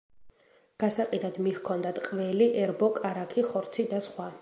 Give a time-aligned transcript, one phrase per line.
[0.83, 4.35] გასაყიდად მიჰქონდათ ყველი, ერბო, კარაქი, ხორცი და სხვა.